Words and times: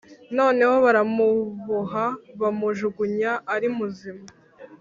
noneho 0.37 0.73
baramuboha 0.85 2.05
bamujugunya 2.41 3.31
ari 3.53 3.67
muzima 3.77 4.25